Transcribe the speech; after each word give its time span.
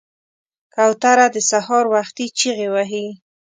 کوتره 0.73 1.27
د 1.35 1.37
سهار 1.51 1.85
وختي 1.93 2.25
چغې 2.39 2.67
وهي. 2.73 3.07